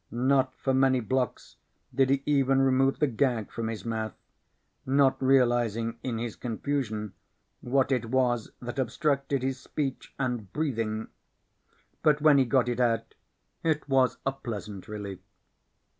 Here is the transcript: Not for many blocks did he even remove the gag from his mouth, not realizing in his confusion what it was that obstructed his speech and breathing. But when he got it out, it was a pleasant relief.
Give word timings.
Not 0.09 0.55
for 0.57 0.73
many 0.73 0.99
blocks 0.99 1.57
did 1.93 2.09
he 2.09 2.23
even 2.25 2.59
remove 2.59 2.97
the 2.97 3.05
gag 3.05 3.51
from 3.51 3.67
his 3.67 3.85
mouth, 3.85 4.15
not 4.83 5.21
realizing 5.21 5.99
in 6.01 6.17
his 6.17 6.35
confusion 6.35 7.13
what 7.59 7.91
it 7.91 8.05
was 8.05 8.49
that 8.63 8.79
obstructed 8.79 9.43
his 9.43 9.59
speech 9.59 10.15
and 10.17 10.51
breathing. 10.51 11.09
But 12.01 12.19
when 12.19 12.39
he 12.39 12.45
got 12.45 12.67
it 12.67 12.79
out, 12.79 13.13
it 13.61 13.87
was 13.87 14.17
a 14.25 14.31
pleasant 14.31 14.87
relief. 14.87 15.19